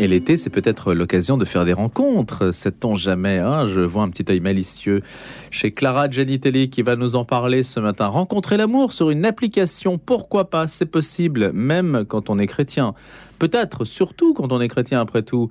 [0.00, 2.54] Et l'été, c'est peut-être l'occasion de faire des rencontres.
[2.54, 5.02] Sait-on jamais hein Je vois un petit œil malicieux
[5.50, 8.06] chez Clara Gianitelli qui va nous en parler ce matin.
[8.06, 10.68] Rencontrer l'amour sur une application, pourquoi pas?
[10.68, 12.94] C'est possible, même quand on est chrétien.
[13.38, 15.48] Peut-être, surtout quand on est chrétien après tout.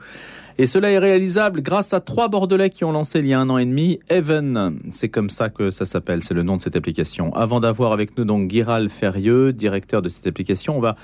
[0.60, 3.48] Et cela est réalisable grâce à trois Bordelais qui ont lancé il y a un
[3.50, 4.80] an et demi Even.
[4.90, 7.32] C'est comme ça que ça s'appelle, c'est le nom de cette application.
[7.36, 10.96] Avant d'avoir avec nous donc Guiral Ferrieux, directeur de cette application, on va,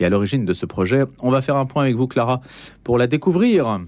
[0.00, 2.40] et à l'origine de ce projet, on va faire un point avec vous Clara
[2.84, 3.80] pour la découvrir.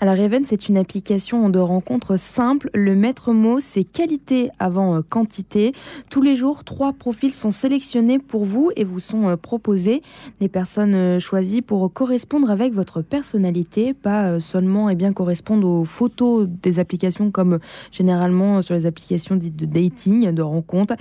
[0.00, 2.70] Alors Raven, c'est une application de rencontre simple.
[2.72, 5.72] Le maître mot, c'est qualité avant euh, quantité.
[6.08, 10.02] Tous les jours, trois profils sont sélectionnés pour vous et vous sont euh, proposés.
[10.40, 15.66] Des personnes euh, choisies pour correspondre avec votre personnalité, pas seulement et eh bien correspondre
[15.66, 17.58] aux photos des applications comme
[17.90, 20.94] généralement sur les applications dites de dating, de rencontre.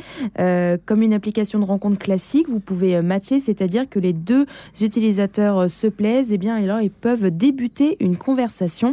[0.86, 4.46] comme une application de rencontre classique, vous pouvez matcher, c'est-à-dire que les deux
[4.82, 8.87] utilisateurs se plaisent, et eh bien alors ils peuvent débuter une conversation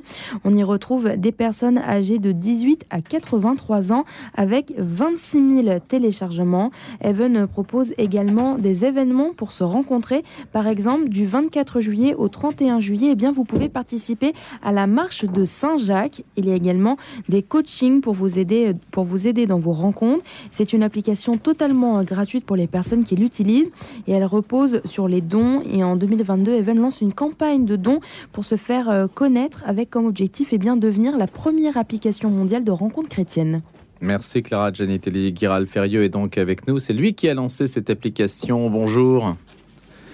[0.44, 6.70] on y retrouve des personnes âgées de 18 à 83 ans avec 26 000 téléchargements.
[7.02, 10.24] Even propose également des événements pour se rencontrer.
[10.52, 14.86] Par exemple, du 24 juillet au 31 juillet, eh bien, vous pouvez participer à la
[14.86, 16.22] marche de Saint-Jacques.
[16.36, 16.96] Il y a également
[17.28, 20.24] des coachings pour vous aider, pour vous aider dans vos rencontres.
[20.50, 23.70] C'est une application totalement gratuite pour les personnes qui l'utilisent
[24.06, 25.62] et elle repose sur les dons.
[25.62, 28.00] Et en 2022, Even lance une campagne de dons
[28.32, 32.64] pour se faire euh, connaître avec comme objectif et bien devenir la première application mondiale
[32.64, 33.62] de rencontres chrétiennes.
[34.00, 35.34] Merci Clara Gianitelli.
[35.34, 36.78] Giral Ferrieux est donc avec nous.
[36.78, 38.68] C'est lui qui a lancé cette application.
[38.68, 39.34] Bonjour.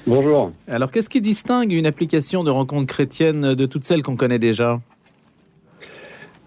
[0.07, 0.53] Bonjour.
[0.69, 4.81] Alors qu'est-ce qui distingue une application de rencontres chrétiennes de toutes celles qu'on connaît déjà?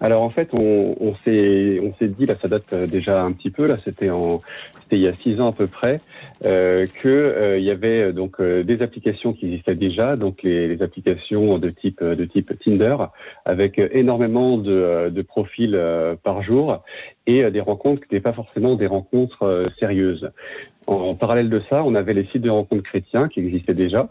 [0.00, 3.66] Alors en fait, on, on s'est dit là, ça date euh, déjà un petit peu
[3.66, 4.10] là, c'était
[4.94, 5.98] il y a six ans à peu près
[6.44, 11.70] euh, euh, y avait euh, donc des applications qui existaient déjà, donc les, applications de
[11.70, 12.96] type de type Tinder
[13.44, 15.78] avec énormément de, de profils
[16.22, 16.82] par jour
[17.26, 20.30] et des rencontres qui n'étaient pas forcément des rencontres sérieuses.
[20.86, 24.08] en parallèle de ça, on avait les sites de rencontres chrétiens qui existaient déjà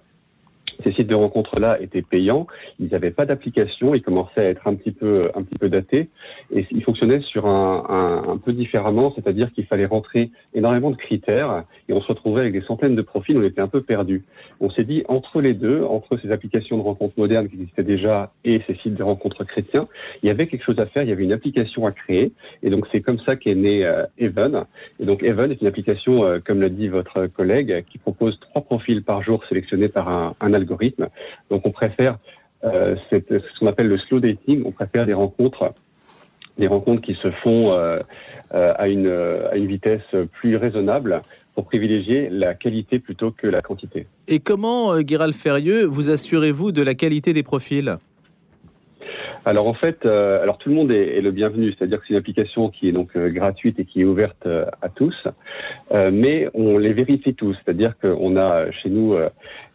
[0.84, 2.48] ces sites de rencontres-là étaient payants,
[2.80, 6.10] ils n'avaient pas d'application, ils commençaient à être un petit peu, un petit peu datés,
[6.54, 11.64] et ils fonctionnaient sur un, un, peu différemment, c'est-à-dire qu'il fallait rentrer énormément de critères,
[11.90, 14.24] et on se retrouvait avec des centaines de profils, on était un peu perdu.
[14.60, 18.32] On s'est dit, entre les deux, entre ces applications de rencontres modernes qui existaient déjà
[18.44, 19.88] et ces sites de rencontres chrétiens,
[20.22, 22.70] il y avait quelque chose à faire, il y avait une application à créer, et
[22.70, 24.66] donc c'est comme ça qu'est né euh, Even.
[25.00, 28.62] Et donc Even est une application, euh, comme l'a dit votre collègue, qui propose trois
[28.62, 30.54] profils par jour sélectionnés par un, un
[31.50, 32.18] Donc on préfère
[32.64, 35.74] euh, ce qu'on appelle le slow dating, on préfère des rencontres
[36.58, 38.00] des rencontres qui se font euh,
[38.54, 40.02] euh, à, une, vitesse
[40.34, 41.22] plus raisonnable
[41.56, 44.06] pour privilégier la qualité plutôt que la quantité.
[44.28, 47.98] Et comment, Guéral Ferrieux, vous assurez-vous de la qualité des profils?
[49.46, 52.20] Alors en fait, euh, alors tout le monde est, le bienvenu, c'est-à-dire que c'est une
[52.20, 55.16] application qui est donc euh, gratuite et qui est ouverte euh, à tous,
[56.12, 59.16] mais on les vérifie tous, c'est-à-dire qu'on a chez nous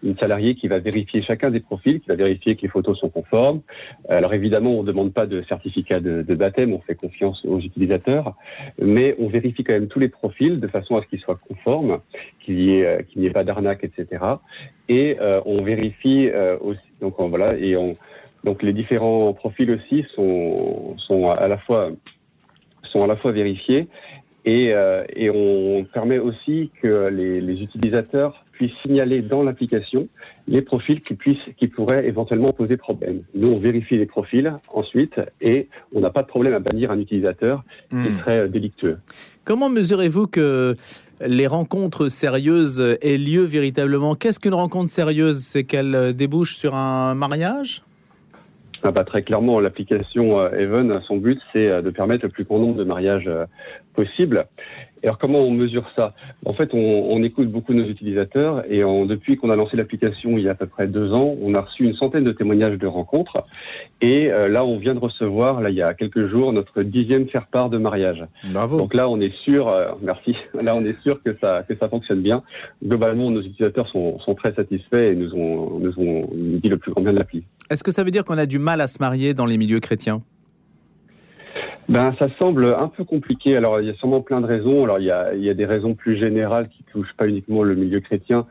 [0.03, 3.09] une salariée qui va vérifier chacun des profils, qui va vérifier que les photos sont
[3.09, 3.61] conformes.
[4.09, 7.61] Alors évidemment, on ne demande pas de certificat de, de, baptême, on fait confiance aux
[7.61, 8.35] utilisateurs,
[8.81, 12.01] mais on vérifie quand même tous les profils de façon à ce qu'ils soient conformes,
[12.41, 14.25] qu'il n'y ait, n'y ait pas d'arnaque, etc.
[14.89, 16.31] Et on vérifie
[16.61, 17.97] aussi, donc voilà, et on
[18.45, 21.91] donc les différents profils aussi sont, sont à la fois
[22.93, 23.89] sont à la fois vérifiés
[24.45, 30.09] et, euh, et on permet aussi que les, les, utilisateurs puissent signaler dans l'application
[30.47, 33.23] les profils qui puissent qui pourraient éventuellement poser problème.
[33.35, 36.99] Nous on vérifie les profils ensuite et on n'a pas de problème à bannir un
[36.99, 38.19] utilisateur qui hmm.
[38.21, 38.99] serait délictueux.
[39.45, 40.77] Comment mesurez-vous que
[41.21, 44.15] les rencontres sérieuses aient lieu véritablement?
[44.15, 45.39] Qu'est-ce qu'une rencontre sérieuse?
[45.41, 47.83] C'est qu'elle débouche sur un mariage?
[48.83, 52.45] Ah bah, très clairement, l'application euh, Even, son but, c'est euh, de permettre le plus
[52.45, 53.45] grand nombre de mariages euh,
[53.99, 54.47] possible.
[55.03, 56.15] Et alors comment on mesure ça?
[56.45, 60.45] En fait, on, on, écoute beaucoup nos utilisateurs et depuis qu'on a lancé l'application il
[60.45, 62.87] y a à peu près deux ans, on a reçu une centaine de témoignages de
[62.87, 63.45] rencontres.
[64.01, 67.71] Et là, on vient de recevoir, là, il y a quelques jours, notre dixième faire-part
[67.71, 68.25] de mariage.
[68.53, 68.77] Bravo.
[68.79, 69.73] Donc là, on est sûr,
[70.03, 70.35] merci.
[70.61, 72.43] Là, on est sûr que ça que ça fonctionne bien.
[72.85, 76.93] Globalement, nos utilisateurs sont, sont très satisfaits et nous ont nous ont dit le plus
[76.93, 77.45] grand bien de l'appli.
[77.71, 79.81] Est-ce que ça veut dire qu'on a du mal à se marier dans les milieux
[79.81, 80.23] chrétiens?
[81.89, 83.57] Ben, ça semble un peu compliqué.
[83.57, 84.85] Alors, il y a sûrement plein de raisons.
[84.85, 87.63] Alors, il y a, il y a des raisons plus générales qui touchent pas uniquement
[87.63, 88.47] le milieu chrétien.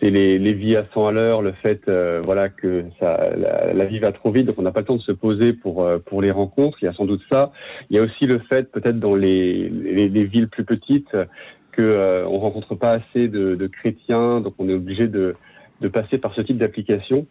[0.00, 3.84] C'est les, les vies à 100 à l'heure, le fait, euh, voilà, que ça, la,
[3.86, 5.98] vie va trop vite, donc on n'a pas le temps de se poser pour euh,
[5.98, 6.76] pour les rencontres.
[6.82, 7.52] Il y a sans doute ça.
[7.88, 11.16] Il y a aussi le fait, peut-être dans les, les, les villes plus petites,
[11.72, 15.34] que euh, on rencontre pas assez de, de chrétiens, donc on est obligé de
[15.80, 17.26] de passer par ce type d'application.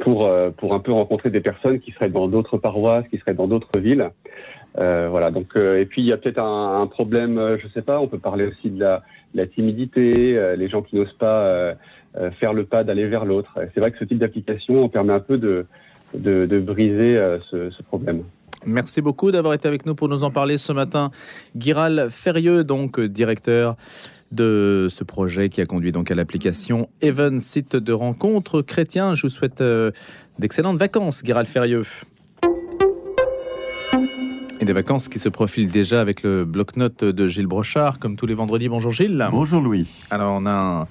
[0.00, 3.48] Pour pour un peu rencontrer des personnes qui seraient dans d'autres paroisses, qui seraient dans
[3.48, 4.10] d'autres villes.
[4.76, 5.30] voilà.
[5.30, 8.00] Donc et puis il y a peut-être un, problème, je sais pas.
[8.00, 11.74] On peut parler aussi de la, timidité, les gens qui n'osent pas
[12.38, 13.58] faire le pas d'aller vers l'autre.
[13.74, 15.66] C'est vrai que ce type d'application permet un peu de
[16.14, 17.18] de, de briser
[17.50, 18.22] ce, ce problème.
[18.64, 21.10] Merci beaucoup d'avoir été avec nous pour nous en parler ce matin.
[21.56, 23.76] Giral Ferrieux, donc directeur
[24.32, 29.14] de ce projet qui a conduit donc à l'application Even, site de rencontre chrétien.
[29.14, 29.90] Je vous souhaite euh,
[30.38, 31.86] d'excellentes vacances, Giral Ferrieux.
[34.60, 38.26] Et des vacances qui se profilent déjà avec le bloc-notes de Gilles Brochard, comme tous
[38.26, 38.68] les vendredis.
[38.68, 39.28] Bonjour Gilles.
[39.30, 39.88] Bonjour Louis.
[40.10, 40.88] Alors on a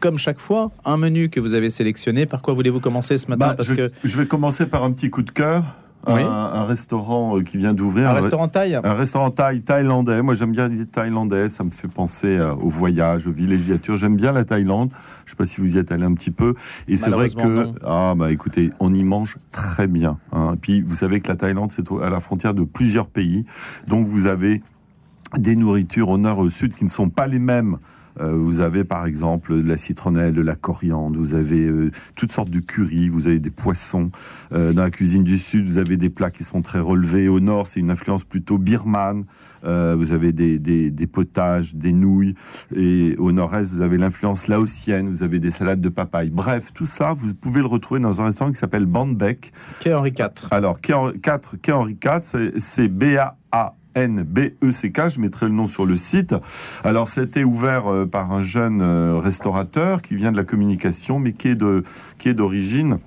[0.00, 2.26] comme chaque fois, un menu que vous avez sélectionné.
[2.26, 3.48] Par quoi voulez-vous commencer ce matin?
[3.48, 3.90] Bah, Parce que...
[4.04, 5.64] je vais commencer par un petit coup de cœur
[6.06, 8.10] un, restaurant euh, qui vient d'ouvrir.
[8.10, 10.22] Un, restaurant thaï Un restaurant thaï, thaïlandais.
[10.22, 11.48] Moi, j'aime bien les thaïlandais.
[11.48, 13.96] Ça me fait penser euh, au voyage, aux villégiatures.
[13.96, 14.90] J'aime bien la Thaïlande.
[15.24, 16.54] Je ne sais pas si vous y êtes allé un petit peu.
[16.88, 20.18] Et c'est vrai que, ah, bah, écoutez, on y mange très bien.
[20.32, 20.56] Hein.
[20.60, 23.44] Puis, vous savez que la Thaïlande, c'est à la frontière de plusieurs pays.
[23.86, 24.62] Donc, vous avez
[25.38, 27.78] des nourritures au nord et au sud qui ne sont pas les mêmes
[28.20, 32.50] vous avez par exemple de la citronnelle, de la coriandre, vous avez euh, toutes sortes
[32.50, 34.10] de curry, vous avez des poissons.
[34.52, 37.28] Euh, dans la cuisine du sud, vous avez des plats qui sont très relevés.
[37.28, 39.24] Au nord, c'est une influence plutôt birmane.
[39.62, 42.34] vous avez des, des, des, potages, des nouilles.
[42.74, 46.30] Et au nord-est, vous avez l'influence laotienne, vous avez des salades de papaye.
[46.30, 49.52] Bref, tout ça, vous pouvez le retrouver dans un restaurant qui s'appelle Bandbeck.
[49.80, 50.48] Quai Henri IV.
[50.50, 53.74] Alors, Quai Henri IV, c'est B-A-A.
[53.94, 56.34] N-B-E-C-K, je mettrai le nom sur le site.
[56.82, 61.32] Alors, c'était ouvert euh, par un jeune euh, restaurateur qui vient de la communication, mais
[61.32, 61.84] qui est de,
[62.18, 62.98] qui est d'origine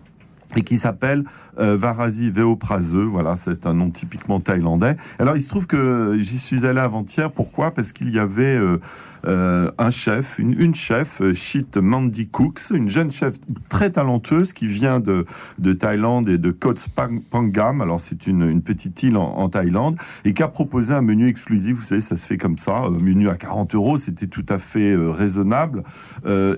[0.55, 1.23] et qui s'appelle
[1.59, 3.03] euh, Varasi Veopraseux.
[3.03, 4.97] Voilà, c'est un nom typiquement thaïlandais.
[5.19, 7.31] Alors, il se trouve que j'y suis allé avant-hier.
[7.31, 7.71] Pourquoi?
[7.71, 8.59] Parce qu'il y avait
[9.25, 13.35] euh, un chef, une, chef, Chit euh, Mandy Cooks, une jeune chef
[13.69, 15.25] très talentueuse qui vient de,
[15.59, 16.75] de Thaïlande et de Koh
[17.29, 17.81] Pangam.
[17.81, 21.75] Alors c'est une, petite île en, Thaïlande et qui a proposé un menu exclusif.
[21.77, 24.57] Vous savez, ça se fait comme ça, un menu à 40 euros, c'était tout à
[24.57, 25.83] fait euh, raisonnable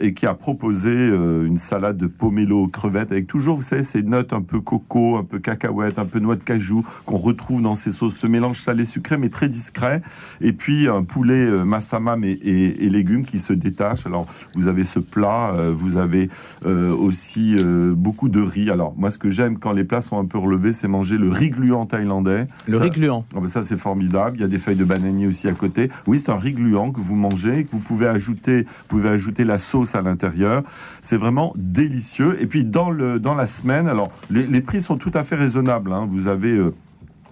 [0.01, 4.33] et qui a proposé une salade de pomelo crevettes avec toujours, vous savez, ces notes
[4.33, 7.91] un peu coco, un peu cacahuète, un peu noix de cajou qu'on retrouve dans ces
[7.91, 10.01] sauces, ce mélange salé sucré mais très discret.
[10.41, 14.05] Et puis un poulet massamam et, et et, légumes qui se détachent.
[14.05, 16.29] Alors, vous avez ce plat, euh, vous avez
[16.65, 18.69] euh, aussi euh, beaucoup de riz.
[18.69, 21.29] Alors, moi, ce que j'aime quand les plats sont un peu relevés, c'est manger le
[21.29, 22.47] riz gluant thaïlandais.
[22.67, 23.25] Le riz gluant.
[23.35, 24.37] Oh, ben ça, c'est formidable.
[24.37, 25.89] Il y a des feuilles de bananier aussi à côté.
[26.07, 29.43] Oui, c'est un riz gluant que vous mangez, que vous pouvez ajouter, vous pouvez ajouter
[29.43, 30.63] la sauce à l'intérieur.
[31.01, 32.37] C'est vraiment délicieux.
[32.41, 35.91] Et puis, dans, le, dans la semaine, alors, les, prix sont tout à fait raisonnables.
[35.93, 36.07] Hein.
[36.11, 36.59] Vous avez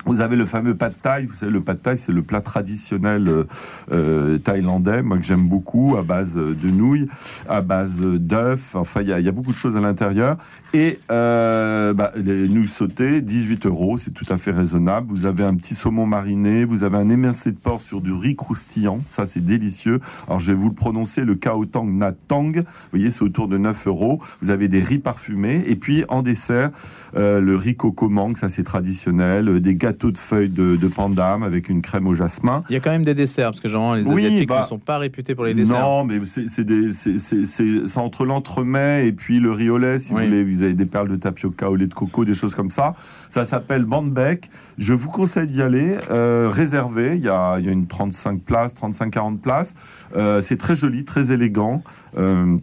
[0.08, 1.26] vous avez le fameux pad thai.
[1.28, 3.44] Vous savez, le pad thai, c'est le plat traditionnel euh,
[3.92, 7.08] euh, thaïlandais, moi que j'aime beaucoup, à base de nouilles,
[7.50, 8.74] à base d'œufs.
[8.74, 10.38] Enfin, il y, a beaucoup de choses à l'intérieur.
[10.74, 15.08] Et euh, bah, les nouilles sautées, 18 euros, c'est tout à fait raisonnable.
[15.10, 18.36] Vous avez un petit saumon mariné, vous avez un émincé de porc sur du riz
[18.36, 20.00] croustillant, ça c'est délicieux.
[20.28, 22.56] Alors je vais vous le prononcer, le Tang Na Tang.
[22.56, 24.22] Vous voyez, c'est autour de 9 euros.
[24.42, 25.64] Vous avez des riz parfumés.
[25.68, 26.72] Et puis en dessert,
[27.16, 29.60] euh, le riz coco mangue, ça c'est traditionnel.
[29.62, 32.64] Des gâteaux de feuilles de, de, pandame avec une crème au jasmin.
[32.70, 34.80] Il y a quand même des desserts, parce que genre, les Asiatiques bah, ne sont
[34.80, 35.80] pas réputés pour les desserts.
[35.80, 40.64] Non, mais c'est entre l'entremet et puis le riz au lait, si vous voulez vous
[40.64, 42.96] avez des perles de tapioca au lait de coco, des choses comme ça.
[43.30, 44.50] Ça s'appelle Bandbeck.
[44.78, 45.98] Je vous conseille d'y aller.
[46.10, 49.74] Euh, réservé, il y, a, il y a une 35 places, 35-40 places.
[50.16, 51.84] Euh, c'est très joli, très élégant.
[52.18, 52.58] Euh,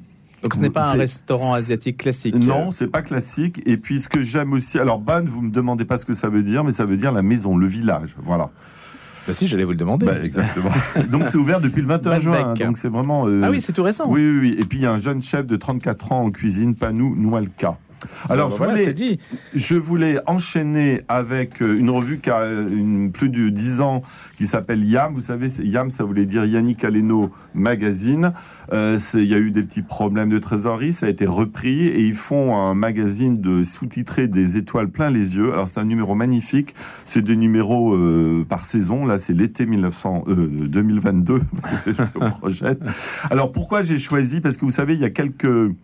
[0.45, 2.35] donc ce n'est pas un restaurant asiatique classique.
[2.35, 3.63] Non, c'est pas classique.
[3.65, 6.29] Et puis ce que j'aime aussi, alors Ban, vous me demandez pas ce que ça
[6.29, 8.15] veut dire, mais ça veut dire la maison, le village.
[8.23, 8.51] Voilà.
[9.27, 10.05] Bah si, j'allais vous le demander.
[10.05, 10.69] Bah, exactement.
[11.11, 12.49] donc c'est ouvert depuis le 21 juin.
[12.49, 13.27] Hein, donc c'est vraiment.
[13.43, 14.05] ah oui, c'est tout récent.
[14.07, 14.57] Oui, oui, oui.
[14.59, 17.79] Et puis il y a un jeune chef de 34 ans en cuisine, Panou Noualka.
[18.29, 19.19] Alors, je, voulais, dit.
[19.55, 24.03] je voulais enchaîner avec euh, une revue qui a euh, une, plus de 10 ans
[24.37, 25.15] qui s'appelle YAM.
[25.15, 28.33] Vous savez, YAM, ça voulait dire Yannick Aleno Magazine.
[28.73, 32.01] Euh, il y a eu des petits problèmes de trésorerie, ça a été repris et
[32.01, 35.53] ils font un magazine de sous-titré des étoiles plein les yeux.
[35.53, 36.75] Alors, c'est un numéro magnifique.
[37.05, 37.97] C'est des numéros
[38.49, 39.07] par saison.
[39.07, 41.43] Là, c'est l'été 2022.
[41.87, 42.81] je projette.
[43.31, 44.41] Alors, pourquoi j'ai choisi?
[44.41, 45.75] Parce que vous savez, il y a quelques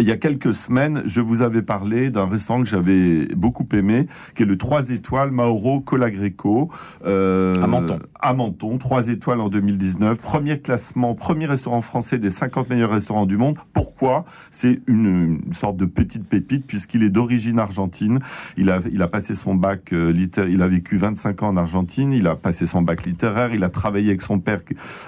[0.00, 4.06] il y a quelques semaines, je vous avais parlé d'un restaurant que j'avais beaucoup aimé,
[4.34, 6.70] qui est le 3 étoiles Mauro Colagreco.
[7.06, 7.98] Euh, à Menton.
[8.20, 10.18] À Menton, 3 étoiles en 2019.
[10.18, 13.56] Premier classement, premier restaurant français des 50 meilleurs restaurants du monde.
[13.72, 14.24] Pourquoi?
[14.50, 18.18] C'est une, sorte de petite pépite, puisqu'il est d'origine argentine.
[18.56, 21.56] Il a, il a passé son bac euh, littéraire, il a vécu 25 ans en
[21.56, 24.60] Argentine, il a passé son bac littéraire, il a travaillé avec son père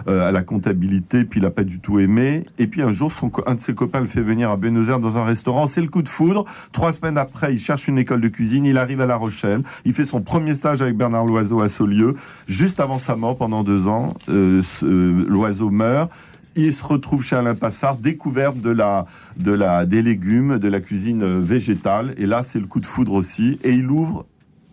[0.07, 2.45] euh, à la comptabilité, puis il a pas du tout aimé.
[2.59, 5.17] Et puis un jour, son, un de ses copains le fait venir à Buenos Dans
[5.17, 5.67] un restaurant.
[5.67, 6.45] C'est le coup de foudre.
[6.73, 8.65] Trois semaines après, il cherche une école de cuisine.
[8.67, 9.63] Il arrive à La Rochelle.
[9.85, 12.17] Il fait son premier stage avec Bernard Loiseau à Saulieu.
[12.47, 16.11] Juste avant sa mort, pendant deux ans, euh, Loiseau meurt
[16.57, 19.05] il se retrouve chez Alain Passard, découverte de la,
[19.37, 22.15] de la, des légumes, de la cuisine végétale.
[22.17, 23.59] Et là, c'est le coup de foudre aussi.
[23.63, 24.25] Et il ouvre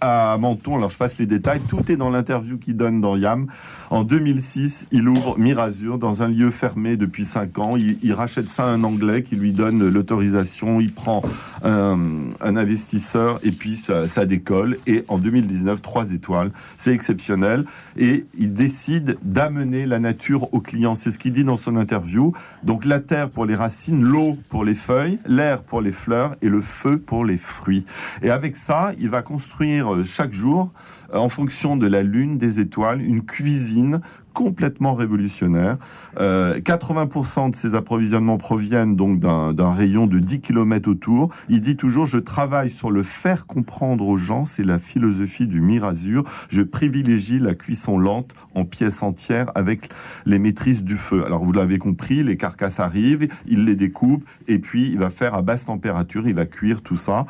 [0.03, 0.75] à Menton.
[0.75, 1.61] Alors je passe les détails.
[1.61, 3.47] Tout est dans l'interview qu'il donne dans YAM.
[3.89, 7.77] En 2006, il ouvre Mirazur dans un lieu fermé depuis 5 ans.
[7.77, 10.81] Il, rachète ça à un Anglais qui lui donne l'autorisation.
[10.81, 11.21] Il prend
[11.63, 14.77] un, investisseur et puis ça, décolle.
[14.87, 16.51] Et en 2019, 3 étoiles.
[16.77, 17.63] C'est exceptionnel.
[17.95, 20.95] Et il décide d'amener la nature aux clients.
[20.95, 22.33] C'est ce qu'il dit dans son interview.
[22.63, 26.49] Donc la terre pour les racines, l'eau pour les feuilles, l'air pour les fleurs et
[26.49, 27.85] le feu pour les fruits.
[28.21, 30.71] Et avec ça, il va construire euh, chaque jour,
[31.13, 34.01] euh, en fonction de la lune, des étoiles, une cuisine
[34.33, 35.77] complètement révolutionnaire.
[36.17, 41.29] 80% euh, de ces approvisionnements proviennent donc d'un rayon de 10 km autour.
[41.49, 45.61] Il dit toujours, je travaille sur le faire comprendre aux gens, c'est la philosophie du
[45.61, 46.23] Mirazur.
[46.49, 49.89] Je privilégie la cuisson lente en pièces entières avec
[50.25, 51.23] les maîtrises du feu.
[51.25, 55.35] Alors vous l'avez compris, les carcasses arrivent, il les découpe et puis il va faire
[55.35, 57.25] à basse température, il va cuire tout ça.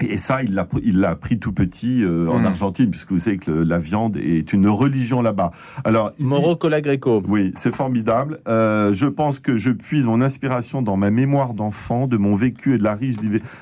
[0.00, 2.46] Et ça, il l'a, il l'a appris tout petit euh, en hmm.
[2.46, 5.52] Argentine, puisque vous savez que la viande est une religion là-bas.
[5.84, 7.22] Alors, Moro Colagreco.
[7.28, 8.40] Oui, c'est formidable.
[8.48, 12.74] Euh, je pense que je puise mon inspiration dans ma mémoire d'enfant, de mon vécu
[12.74, 13.16] et de la riche,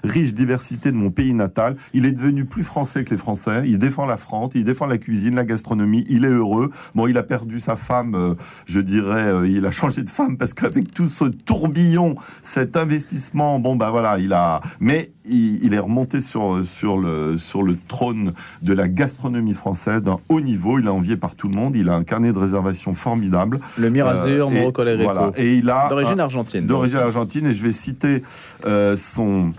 [0.05, 1.77] riche diversité de mon pays natal.
[1.95, 3.63] Il est devenu plus français que les Français.
[3.67, 6.07] Il défend la France, il défend la cuisine, la gastronomie.
[6.09, 6.71] Il est heureux.
[6.95, 8.35] Bon, il a perdu sa femme, euh,
[8.67, 13.75] je dirais, il a changé de femme parce qu'avec tout ce tourbillon, cet investissement, bon,
[13.75, 14.61] bah voilà, il a.
[14.79, 20.03] Mais il, il est remonté sur, sur, le, sur le trône de la gastronomie française
[20.03, 20.79] d'un haut niveau.
[20.79, 21.77] Il est envié par tout le monde.
[21.77, 23.61] Il a un carnet de réservation formidable.
[23.79, 25.33] Le Mirazur, euh, voilà.
[25.37, 26.67] Et il a d'origine argentine.
[26.67, 27.47] D'origine argentine.
[27.47, 28.23] Et je vais citer
[28.67, 29.53] euh, son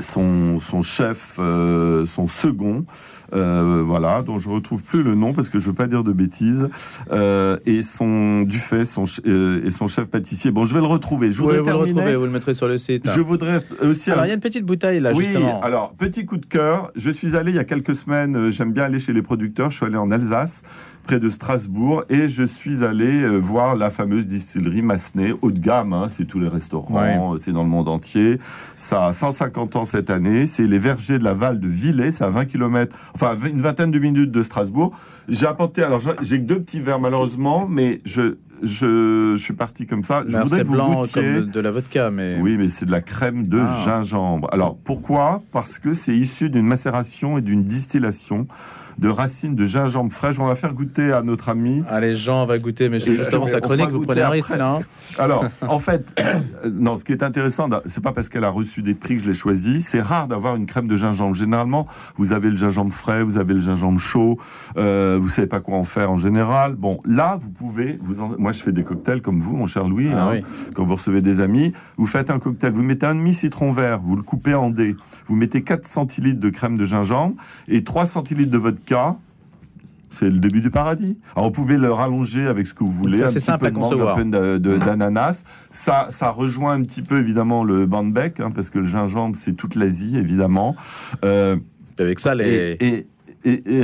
[0.00, 2.84] son, son chef, euh, son second,
[3.34, 6.12] euh, voilà, dont je retrouve plus le nom parce que je veux pas dire de
[6.12, 6.68] bêtises,
[7.12, 10.50] euh, et son du fait, son euh, et son chef pâtissier.
[10.50, 11.32] Bon, je vais le retrouver.
[11.32, 13.08] Je voudrais vous le retrouvez, vous le mettrez sur le site.
[13.10, 14.10] Je voudrais aussi.
[14.10, 15.60] Alors, il y a une petite bouteille là, oui, justement.
[15.62, 16.90] Alors, petit coup de cœur.
[16.96, 18.50] Je suis allé il y a quelques semaines.
[18.50, 19.70] J'aime bien aller chez les producteurs.
[19.70, 20.62] Je suis allé en Alsace
[21.10, 25.92] près de Strasbourg et je suis allé voir la fameuse distillerie Massenet, haut de gamme,
[25.92, 28.38] hein, c'est tous les restaurants, c'est dans le monde entier.
[28.76, 32.22] Ça a 150 ans cette année, c'est les vergers de la Val de Villers, c'est
[32.22, 34.96] à 20 km, enfin une vingtaine de minutes de Strasbourg.
[35.28, 39.86] J'ai apporté, alors j'ai que deux petits verres malheureusement, mais je, je, je suis parti
[39.86, 40.22] comme ça.
[40.28, 43.00] Je voudrais que vous blanc comme de, la vodka, mais oui, mais c'est de la
[43.00, 43.82] crème de ah.
[43.84, 44.48] gingembre.
[44.52, 45.42] Alors pourquoi?
[45.50, 48.46] Parce que c'est issu d'une macération et d'une distillation
[49.00, 50.38] de racines de gingembre fraîche.
[50.38, 51.82] On va faire goûter à notre ami.
[51.88, 54.76] Allez, Jean va goûter, mais c'est justement sa chronique, vous prenez un risque là.
[54.76, 54.80] Hein.
[55.18, 56.40] Alors, en fait, euh,
[56.72, 59.28] non, ce qui est intéressant, c'est pas parce qu'elle a reçu des prix que je
[59.28, 59.80] l'ai choisi.
[59.80, 61.34] C'est rare d'avoir une crème de gingembre.
[61.34, 64.38] Généralement, vous avez le gingembre frais, vous avez le gingembre chaud,
[64.76, 66.74] euh, vous savez pas quoi en faire en général.
[66.74, 70.10] Bon, là, vous pouvez, vous moi je fais des cocktails comme vous, mon cher Louis,
[70.14, 70.40] ah hein.
[70.74, 74.00] quand vous recevez des amis, vous faites un cocktail, vous mettez un demi citron vert,
[74.00, 74.94] vous le coupez en dés,
[75.26, 77.36] vous mettez 4 centilitres de crème de gingembre
[77.68, 78.58] et 3 centilitres de
[80.10, 81.16] c'est le début du paradis.
[81.36, 83.20] Alors, vous pouvez le rallonger avec ce que vous voulez.
[83.28, 84.18] c'est simple à concevoir.
[84.18, 85.44] Un peu d'ananas.
[85.70, 89.52] Ça, ça rejoint un petit peu, évidemment, le bandbec, hein, parce que le gingembre, c'est
[89.52, 90.74] toute l'Asie, évidemment.
[91.24, 91.56] Euh,
[91.98, 92.76] avec ça, les...
[92.80, 93.06] Et,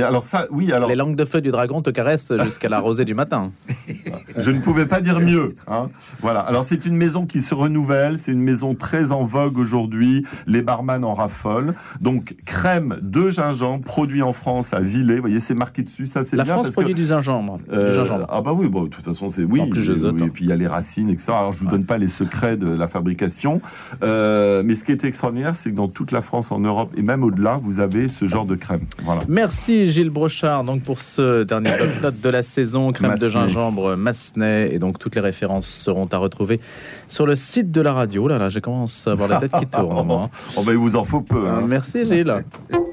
[0.03, 3.05] alors ça, oui, alors les langues de feu du dragon te caressent jusqu'à la rosée
[3.05, 3.51] du matin.
[4.37, 5.55] Je ne pouvais pas dire mieux.
[5.67, 5.89] Hein.
[6.21, 6.41] Voilà.
[6.41, 10.25] Alors c'est une maison qui se renouvelle, c'est une maison très en vogue aujourd'hui.
[10.45, 11.73] Les barman en raffolent.
[12.01, 15.15] Donc crème de gingembre produit en France à Villers.
[15.15, 16.05] Vous voyez, c'est marqué dessus.
[16.05, 17.57] Ça c'est La France produit du gingembre.
[17.71, 19.59] Euh, ah bah oui, bon, de toute façon c'est oui.
[19.59, 21.29] En plus, je oui, Et puis il y a les racines, etc.
[21.29, 23.59] Alors je vous donne pas les secrets de la fabrication,
[24.03, 27.01] euh, mais ce qui est extraordinaire, c'est que dans toute la France, en Europe et
[27.01, 28.81] même au-delà, vous avez ce genre de crème.
[29.03, 29.21] Voilà.
[29.27, 34.73] Merci Gilles Brochard donc pour ce dernier note de la saison, crème de gingembre Massenet.
[34.73, 36.59] Et donc toutes les références seront à retrouver
[37.07, 38.27] sur le site de la radio.
[38.27, 40.05] Là, là, je commence à avoir la tête qui tourne.
[40.07, 40.23] Moi.
[40.25, 40.29] Hein.
[40.55, 41.47] oh ben, il vous en faut peu.
[41.47, 41.63] Hein.
[41.67, 42.33] Merci Gilles.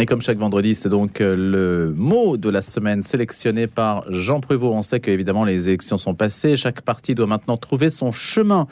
[0.00, 4.40] Et comme chaque vendredi, c'est donc euh, le mot de la semaine sélectionné par Jean
[4.40, 4.72] Prévost.
[4.74, 8.66] On sait que évidemment les élections sont passées, chaque parti doit maintenant trouver son chemin.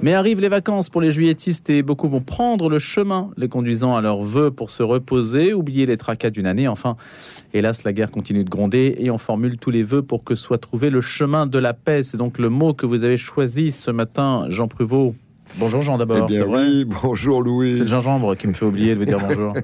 [0.00, 3.94] Mais arrivent les vacances pour les juilletistes et beaucoup vont prendre le chemin, les conduisant
[3.94, 6.66] à leurs vœux pour se reposer, oublier les tracas d'une année.
[6.66, 6.96] Enfin,
[7.52, 10.56] hélas, la guerre continue de gronder et on formule tous les vœux pour que soit
[10.56, 12.02] trouvé le chemin de la paix.
[12.02, 15.14] C'est donc le mot que vous avez choisi ce matin, Jean Prévost.
[15.58, 16.26] Bonjour Jean d'abord.
[16.28, 17.74] Eh bien oui, bonjour Louis.
[17.74, 19.54] C'est le gingembre qui me fait oublier de vous dire bonjour.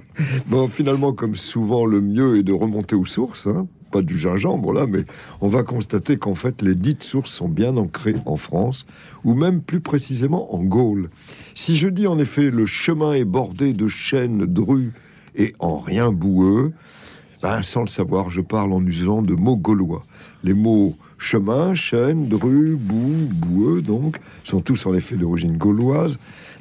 [0.46, 3.46] bon, finalement, comme souvent, le mieux est de remonter aux sources.
[3.46, 5.04] Hein pas du gingembre là, mais
[5.40, 8.86] on va constater qu'en fait les dites sources sont bien ancrées en France,
[9.24, 11.08] ou même plus précisément en Gaule.
[11.54, 14.92] Si je dis en effet le chemin est bordé de chênes, drues
[15.36, 16.72] et en rien boueux,
[17.42, 20.04] ben, sans le savoir, je parle en usant de mots gaulois.
[20.42, 26.18] Les mots chemin, chêne, dru, boue, boueux, donc, sont tous en effet d'origine gauloise,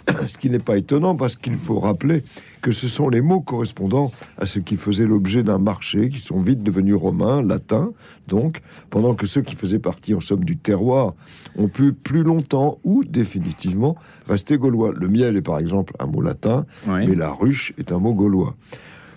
[0.27, 2.23] ce qui n'est pas étonnant parce qu'il faut rappeler
[2.61, 6.39] que ce sont les mots correspondant à ce qui faisait l'objet d'un marché, qui sont
[6.41, 7.91] vite devenus romains, latins,
[8.27, 11.13] donc, pendant que ceux qui faisaient partie en somme du terroir
[11.57, 13.95] ont pu plus longtemps ou définitivement
[14.27, 14.93] rester gaulois.
[14.95, 17.07] Le miel est par exemple un mot latin, Oui.
[17.07, 18.55] mais la ruche est un mot gaulois.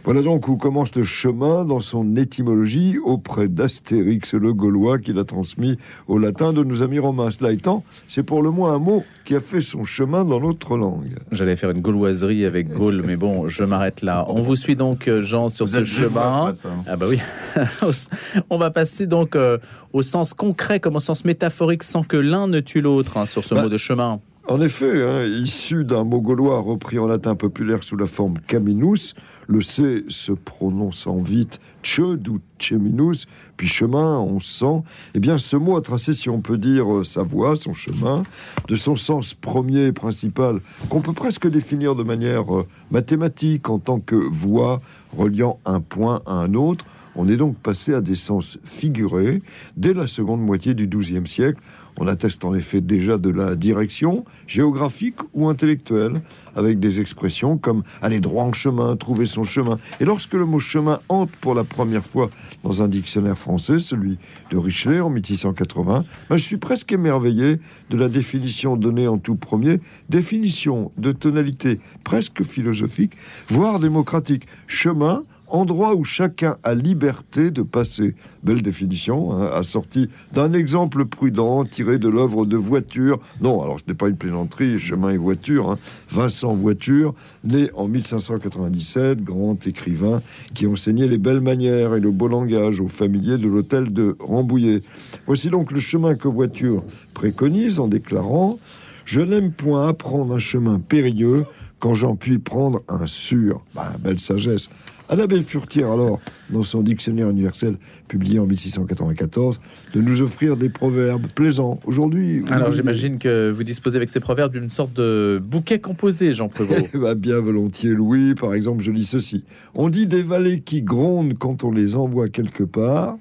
[0.09, 5.25] Voilà donc où commence le chemin dans son étymologie auprès d'Astérix le Gaulois qui l'a
[5.25, 7.31] transmis au latin de nos amis romains.
[7.31, 10.79] Cela étant, c'est pour le moins un mot qui a fait son chemin dans notre
[10.79, 11.19] langue.
[11.31, 14.25] J'allais faire une gauloiserie avec Gaulle, mais bon, je m'arrête là.
[14.29, 16.55] On vous suit donc, euh, Jean, sur Vous ce chemin.
[16.63, 16.83] ce matin.
[16.87, 17.19] Ah bah oui.
[18.49, 19.59] On va passer donc euh,
[19.93, 23.45] au sens concret comme au sens métaphorique sans que l'un ne tue l'autre hein, sur
[23.45, 24.21] ce Bah, mot de chemin.
[24.49, 29.15] En effet, hein, issu d'un mot gaulois repris en latin populaire sous la forme caminus,
[29.47, 33.27] le C se prononçant vite chud ou cheminus,
[33.59, 34.83] puis chemin, on sent,
[35.15, 38.23] eh bien ce mot a tracé, si on peut dire, sa voie, son chemin,
[38.69, 43.79] de son sens premier et principal, qu'on peut presque définir de manière euh, mathématique en
[43.79, 44.81] tant que voie
[45.15, 46.87] reliant un point à un autre.
[47.21, 49.43] On est donc passé à des sens figurés
[49.77, 51.61] dès la seconde moitié du XIIe siècle.
[51.97, 56.23] On atteste en effet déjà de la direction géographique ou intellectuelle,
[56.55, 59.81] avec des expressions comme aller droit en chemin, trouver son chemin.
[59.99, 62.31] Et lorsque le mot chemin entre pour la première fois
[62.63, 64.17] dans un dictionnaire français, celui
[64.53, 67.57] de Richelet en 1680, ben, je suis presque émerveillé
[67.91, 73.15] de la définition donnée en tout premier, définition de tonalité presque philosophique,
[73.49, 74.47] voire démocratique.
[74.69, 78.15] Chemin, endroit où chacun a liberté de passer.
[78.43, 83.19] Belle définition, hein, assortie d'un exemple prudent tiré de l'œuvre de Voiture.
[83.41, 85.71] Non, alors ce n'est pas une plaisanterie, chemin et voiture.
[85.71, 85.79] hein.
[86.11, 87.15] Vincent Voiture,
[87.45, 90.23] né en 1597, grand écrivain
[90.55, 94.83] qui enseignait les belles manières et le beau langage aux familiers de l'hôtel de Rambouillet.
[95.27, 96.83] Voici donc le chemin que Voiture
[97.15, 98.59] préconise en déclarant
[99.05, 101.45] Je n'aime point apprendre un chemin périlleux
[101.79, 103.63] quand j'en puis prendre un sûr.
[103.75, 104.69] Bah, belle sagesse.
[105.11, 109.59] À l'abbé Furtière, alors, dans son dictionnaire universel publié en 1694,
[109.95, 111.81] de nous offrir des proverbes plaisants.
[111.87, 116.49] Aujourd'hui, Alors j'imagine que vous disposez avec ces proverbes d'une sorte de bouquet composé, Jean
[116.49, 116.91] Prévost.
[116.95, 118.35] Eh ben, bien volontiers, Louis.
[118.35, 119.45] Par exemple, je lis ceci.
[119.75, 123.17] On dit des vallées qui grondent quand on les envoie quelque part,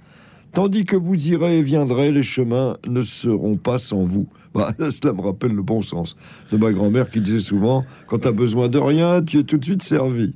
[0.51, 4.27] tandis que vous irez et viendrez, les chemins ne seront pas sans vous.
[4.53, 6.17] Bah, cela me rappelle le bon sens
[6.51, 9.57] de ma grand-mère qui disait souvent quand tu as besoin de rien, tu es tout
[9.57, 10.35] de suite servi.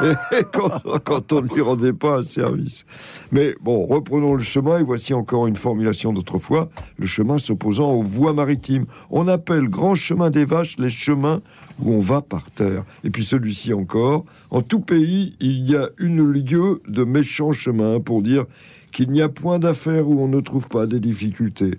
[0.52, 2.84] Quand, quand on ne lui rendait pas un service.
[3.30, 8.02] Mais bon, reprenons le chemin et voici encore une formulation d'autrefois le chemin s'opposant aux
[8.02, 8.86] voies maritimes.
[9.10, 11.40] On appelle grand chemin des vaches les chemins
[11.80, 12.84] où on va par terre.
[13.04, 18.00] Et puis celui-ci encore, en tout pays, il y a une lieue de méchants chemins
[18.00, 18.46] pour dire
[18.92, 21.78] qu'il n'y a point d'affaires où on ne trouve pas des difficultés.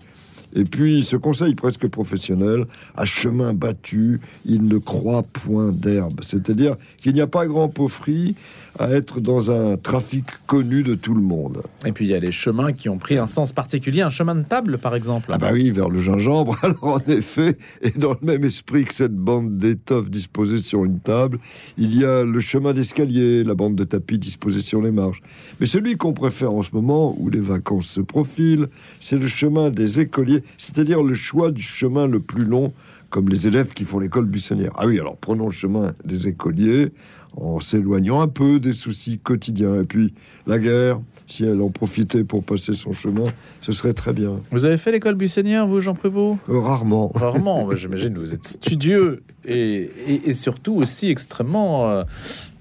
[0.56, 6.22] Et puis, ce conseil presque professionnel, à chemin battu, il ne croit point d'herbe.
[6.24, 8.36] C'est-à-dire qu'il n'y a pas grand pauvrerie
[8.80, 11.62] à être dans un trafic connu de tout le monde.
[11.86, 14.36] Et puis il y a les chemins qui ont pris un sens particulier, un chemin
[14.36, 15.30] de table par exemple.
[15.32, 16.58] Ah bah oui, vers le gingembre.
[16.64, 21.00] Alors en effet, et dans le même esprit que cette bande d'étoffes disposée sur une
[21.00, 21.38] table,
[21.78, 25.22] il y a le chemin d'escalier, la bande de tapis disposée sur les marges.
[25.60, 28.68] Mais celui qu'on préfère en ce moment, où les vacances se profilent,
[29.00, 32.74] c'est le chemin des écoliers, c'est-à-dire le choix du chemin le plus long,
[33.10, 34.72] comme les élèves qui font l'école buissonnière.
[34.76, 36.92] Ah oui, alors prenons le chemin des écoliers,
[37.36, 39.82] en s'éloignant un peu des soucis quotidiens.
[39.82, 40.14] Et puis
[40.46, 43.26] la guerre, si elle en profitait pour passer son chemin,
[43.62, 44.42] ce serait très bien.
[44.52, 46.38] Vous avez fait l'école buissonnière, vous, Jean Prévost?
[46.50, 47.12] Euh, rarement.
[47.16, 52.04] Rarement, bah, j'imagine que vous êtes studieux et, et- et surtout aussi extrêmement euh,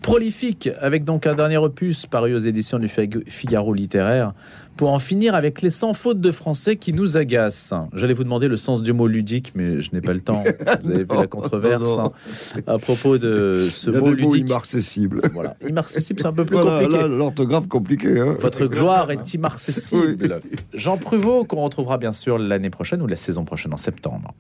[0.01, 4.33] prolifique, avec donc un dernier opus paru aux éditions du Fig- Figaro littéraire,
[4.77, 7.75] pour en finir avec les sans fautes de français qui nous agacent.
[7.95, 10.43] J'allais vous demander le sens du mot ludique, mais je n'ai pas le temps.
[10.83, 12.13] Vous avez vu la controverse non, non.
[12.57, 14.49] hein, à propos de ce Il y a mot des mots ludique.
[14.49, 15.21] immarcessibles.
[15.33, 17.09] Voilà, immarcessible, c'est un peu plus Voilà, compliqué.
[17.09, 18.19] l'orthographe compliqué.
[18.21, 18.37] Hein.
[18.41, 20.41] Votre gloire est immarcessible.
[20.75, 24.35] Jean Pruvot, qu'on retrouvera bien sûr l'année prochaine ou la saison prochaine en septembre.